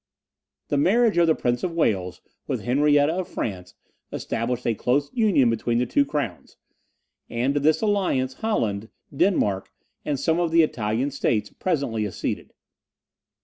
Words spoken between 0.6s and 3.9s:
The marriage of the Prince of Wales with Henrietta of France,